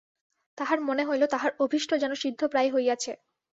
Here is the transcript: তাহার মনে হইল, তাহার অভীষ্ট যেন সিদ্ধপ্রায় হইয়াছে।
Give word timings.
তাহার 0.57 0.79
মনে 0.81 1.03
হইল, 1.05 1.23
তাহার 1.25 1.51
অভীষ্ট 1.59 1.91
যেন 1.95 2.11
সিদ্ধপ্রায় 2.15 2.69
হইয়াছে। 2.71 3.11